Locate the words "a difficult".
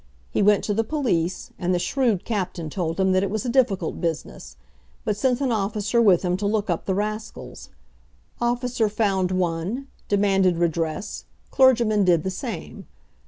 3.45-4.01